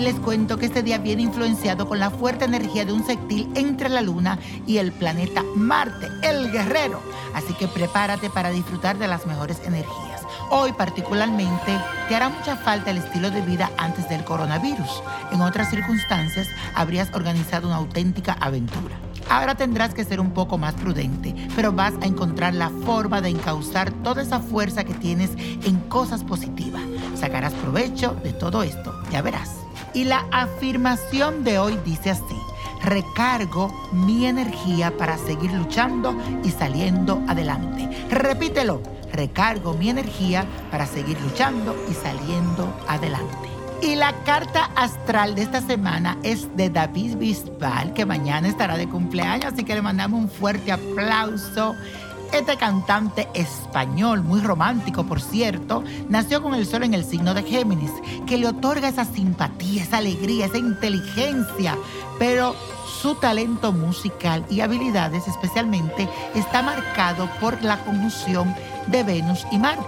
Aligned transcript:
les 0.00 0.18
cuento 0.18 0.58
que 0.58 0.66
este 0.66 0.82
día 0.82 0.98
viene 0.98 1.22
influenciado 1.22 1.86
con 1.86 2.00
la 2.00 2.10
fuerte 2.10 2.46
energía 2.46 2.84
de 2.84 2.92
un 2.92 3.06
sextil 3.06 3.48
entre 3.54 3.88
la 3.88 4.00
luna 4.00 4.38
y 4.66 4.78
el 4.78 4.92
planeta 4.92 5.44
Marte, 5.54 6.08
el 6.22 6.50
guerrero. 6.50 7.00
Así 7.34 7.54
que 7.54 7.68
prepárate 7.68 8.28
para 8.28 8.50
disfrutar 8.50 8.98
de 8.98 9.06
las 9.06 9.26
mejores 9.26 9.60
energías. 9.64 10.22
Hoy 10.50 10.72
particularmente 10.72 11.78
te 12.08 12.16
hará 12.16 12.28
mucha 12.28 12.56
falta 12.56 12.90
el 12.90 12.98
estilo 12.98 13.30
de 13.30 13.42
vida 13.42 13.70
antes 13.76 14.08
del 14.08 14.24
coronavirus. 14.24 15.02
En 15.30 15.42
otras 15.42 15.70
circunstancias 15.70 16.48
habrías 16.74 17.14
organizado 17.14 17.68
una 17.68 17.76
auténtica 17.76 18.32
aventura. 18.32 18.96
Ahora 19.28 19.54
tendrás 19.54 19.94
que 19.94 20.04
ser 20.04 20.18
un 20.18 20.32
poco 20.32 20.58
más 20.58 20.74
prudente, 20.74 21.36
pero 21.54 21.72
vas 21.72 21.94
a 22.02 22.06
encontrar 22.06 22.52
la 22.52 22.70
forma 22.84 23.20
de 23.20 23.28
encauzar 23.28 23.92
toda 24.02 24.22
esa 24.22 24.40
fuerza 24.40 24.82
que 24.82 24.94
tienes 24.94 25.30
en 25.64 25.76
cosas 25.88 26.24
positivas. 26.24 26.82
Sacarás 27.20 27.52
provecho 27.52 28.16
de 28.22 28.32
todo 28.32 28.62
esto, 28.62 28.94
ya 29.12 29.20
verás. 29.20 29.50
Y 29.92 30.04
la 30.04 30.24
afirmación 30.32 31.44
de 31.44 31.58
hoy 31.58 31.78
dice 31.84 32.10
así, 32.10 32.36
recargo 32.82 33.70
mi 33.92 34.24
energía 34.24 34.96
para 34.96 35.18
seguir 35.18 35.52
luchando 35.52 36.16
y 36.42 36.50
saliendo 36.50 37.22
adelante. 37.28 37.88
Repítelo, 38.08 38.82
recargo 39.12 39.74
mi 39.74 39.90
energía 39.90 40.46
para 40.70 40.86
seguir 40.86 41.20
luchando 41.20 41.76
y 41.90 41.94
saliendo 41.94 42.74
adelante. 42.88 43.50
Y 43.82 43.94
la 43.96 44.12
carta 44.24 44.70
astral 44.76 45.34
de 45.34 45.42
esta 45.42 45.62
semana 45.62 46.18
es 46.22 46.54
de 46.54 46.68
David 46.68 47.16
Bisbal, 47.16 47.94
que 47.94 48.04
mañana 48.04 48.46
estará 48.46 48.76
de 48.76 48.88
cumpleaños, 48.88 49.52
así 49.52 49.64
que 49.64 49.74
le 49.74 49.82
mandamos 49.82 50.20
un 50.20 50.28
fuerte 50.28 50.70
aplauso. 50.70 51.74
Este 52.32 52.56
cantante 52.56 53.28
español, 53.34 54.22
muy 54.22 54.40
romántico 54.40 55.04
por 55.04 55.20
cierto, 55.20 55.82
nació 56.08 56.40
con 56.42 56.54
el 56.54 56.64
sol 56.64 56.84
en 56.84 56.94
el 56.94 57.04
signo 57.04 57.34
de 57.34 57.42
Géminis, 57.42 57.90
que 58.26 58.38
le 58.38 58.46
otorga 58.46 58.88
esa 58.88 59.04
simpatía, 59.04 59.82
esa 59.82 59.98
alegría, 59.98 60.46
esa 60.46 60.58
inteligencia, 60.58 61.76
pero 62.20 62.54
su 63.00 63.16
talento 63.16 63.72
musical 63.72 64.44
y 64.48 64.60
habilidades 64.60 65.26
especialmente 65.26 66.08
está 66.34 66.62
marcado 66.62 67.28
por 67.40 67.60
la 67.64 67.82
conjunción 67.84 68.54
de 68.86 69.02
Venus 69.02 69.44
y 69.50 69.58
Marte. 69.58 69.82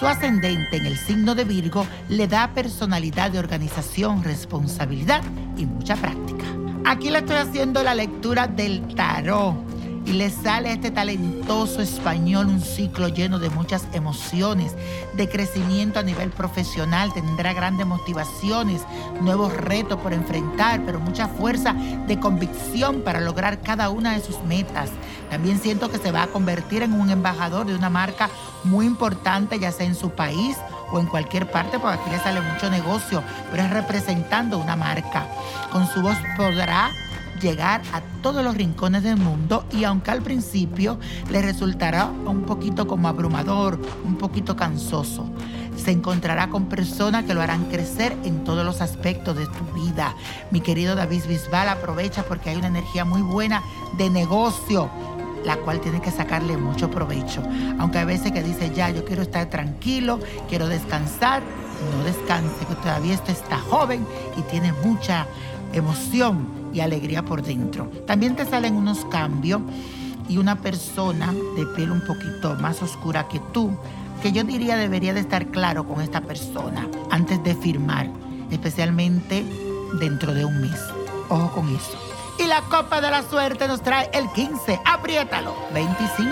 Su 0.00 0.08
ascendente 0.08 0.78
en 0.78 0.86
el 0.86 0.98
signo 0.98 1.36
de 1.36 1.44
Virgo 1.44 1.86
le 2.08 2.26
da 2.26 2.50
personalidad 2.52 3.30
de 3.30 3.38
organización, 3.38 4.24
responsabilidad 4.24 5.22
y 5.56 5.66
mucha 5.66 5.94
práctica. 5.94 6.44
Aquí 6.84 7.10
le 7.10 7.18
estoy 7.18 7.36
haciendo 7.36 7.82
la 7.82 7.94
lectura 7.94 8.48
del 8.48 8.82
tarot 8.94 9.65
y 10.06 10.12
le 10.12 10.30
sale 10.30 10.68
a 10.68 10.72
este 10.72 10.92
talentoso 10.92 11.82
español 11.82 12.46
un 12.46 12.60
ciclo 12.60 13.08
lleno 13.08 13.40
de 13.40 13.50
muchas 13.50 13.84
emociones, 13.92 14.72
de 15.14 15.28
crecimiento 15.28 15.98
a 15.98 16.04
nivel 16.04 16.30
profesional, 16.30 17.12
tendrá 17.12 17.52
grandes 17.52 17.86
motivaciones, 17.86 18.82
nuevos 19.20 19.52
retos 19.52 19.98
por 20.00 20.12
enfrentar, 20.12 20.82
pero 20.86 21.00
mucha 21.00 21.26
fuerza 21.26 21.72
de 21.72 22.20
convicción 22.20 23.02
para 23.02 23.20
lograr 23.20 23.60
cada 23.60 23.90
una 23.90 24.12
de 24.12 24.22
sus 24.24 24.40
metas. 24.44 24.90
También 25.28 25.58
siento 25.58 25.90
que 25.90 25.98
se 25.98 26.12
va 26.12 26.22
a 26.22 26.28
convertir 26.28 26.84
en 26.84 26.92
un 26.92 27.10
embajador 27.10 27.66
de 27.66 27.74
una 27.74 27.90
marca 27.90 28.30
muy 28.62 28.86
importante, 28.86 29.58
ya 29.58 29.72
sea 29.72 29.86
en 29.86 29.96
su 29.96 30.10
país 30.10 30.56
o 30.92 31.00
en 31.00 31.06
cualquier 31.06 31.50
parte, 31.50 31.80
porque 31.80 31.98
aquí 31.98 32.10
le 32.10 32.20
sale 32.20 32.40
mucho 32.40 32.70
negocio, 32.70 33.24
pero 33.50 33.64
es 33.64 33.70
representando 33.70 34.58
una 34.58 34.76
marca. 34.76 35.26
Con 35.72 35.88
su 35.88 36.00
voz 36.00 36.16
podrá 36.36 36.92
llegar 37.40 37.82
a 37.92 38.00
todos 38.22 38.44
los 38.44 38.56
rincones 38.56 39.02
del 39.02 39.16
mundo 39.16 39.64
y 39.72 39.84
aunque 39.84 40.10
al 40.10 40.22
principio 40.22 40.98
le 41.30 41.42
resultará 41.42 42.06
un 42.06 42.42
poquito 42.42 42.86
como 42.86 43.08
abrumador, 43.08 43.78
un 44.04 44.16
poquito 44.16 44.56
cansoso, 44.56 45.26
se 45.76 45.90
encontrará 45.90 46.48
con 46.48 46.66
personas 46.66 47.24
que 47.24 47.34
lo 47.34 47.42
harán 47.42 47.64
crecer 47.66 48.16
en 48.24 48.44
todos 48.44 48.64
los 48.64 48.80
aspectos 48.80 49.36
de 49.36 49.46
tu 49.46 49.64
vida. 49.74 50.14
Mi 50.50 50.60
querido 50.60 50.94
David 50.94 51.24
Bisbal 51.28 51.68
aprovecha 51.68 52.24
porque 52.24 52.50
hay 52.50 52.56
una 52.56 52.68
energía 52.68 53.04
muy 53.04 53.22
buena 53.22 53.62
de 53.96 54.10
negocio 54.10 54.90
la 55.44 55.56
cual 55.58 55.80
tiene 55.80 56.00
que 56.00 56.10
sacarle 56.10 56.56
mucho 56.56 56.90
provecho. 56.90 57.40
Aunque 57.78 57.98
hay 57.98 58.04
veces 58.04 58.32
que 58.32 58.42
dice, 58.42 58.72
ya, 58.74 58.90
yo 58.90 59.04
quiero 59.04 59.22
estar 59.22 59.48
tranquilo, 59.48 60.18
quiero 60.48 60.66
descansar, 60.66 61.40
no 61.96 62.04
descanse, 62.04 62.66
que 62.66 62.74
todavía 62.74 63.14
está 63.14 63.58
joven 63.58 64.04
y 64.36 64.42
tiene 64.42 64.72
mucha 64.84 65.28
emoción 65.72 66.65
y 66.76 66.80
alegría 66.80 67.24
por 67.24 67.42
dentro. 67.42 67.90
También 68.06 68.36
te 68.36 68.44
salen 68.44 68.76
unos 68.76 69.06
cambios 69.06 69.62
y 70.28 70.36
una 70.36 70.56
persona 70.56 71.32
de 71.56 71.64
piel 71.74 71.90
un 71.90 72.02
poquito 72.02 72.54
más 72.56 72.82
oscura 72.82 73.28
que 73.28 73.40
tú, 73.52 73.70
que 74.22 74.30
yo 74.30 74.44
diría 74.44 74.76
debería 74.76 75.14
de 75.14 75.20
estar 75.20 75.46
claro 75.46 75.88
con 75.88 76.02
esta 76.02 76.20
persona 76.20 76.86
antes 77.10 77.42
de 77.42 77.54
firmar, 77.54 78.10
especialmente 78.50 79.42
dentro 79.98 80.34
de 80.34 80.44
un 80.44 80.60
mes. 80.60 80.78
Ojo 81.30 81.50
con 81.52 81.74
eso. 81.74 81.98
Y 82.38 82.46
la 82.46 82.60
copa 82.60 83.00
de 83.00 83.10
la 83.10 83.22
suerte 83.22 83.66
nos 83.66 83.80
trae 83.80 84.10
el 84.12 84.30
15, 84.32 84.80
apriétalo, 84.84 85.54
25, 85.72 86.30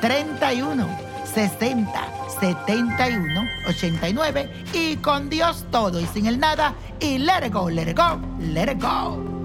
31, 0.00 0.88
60, 1.32 2.08
71, 2.40 3.42
89 3.68 4.64
y 4.72 4.96
con 4.96 5.30
Dios 5.30 5.66
todo 5.70 6.00
y 6.00 6.06
sin 6.06 6.26
el 6.26 6.40
nada 6.40 6.74
y 6.98 7.18
let 7.18 7.48
go, 7.52 7.70
let 7.70 7.94
go, 7.94 8.20
let 8.40 8.72
it 8.72 8.82
go. 8.82 9.37